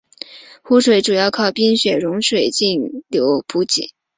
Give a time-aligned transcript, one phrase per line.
[0.63, 3.93] 湖水主要靠冰雪融水径流补给。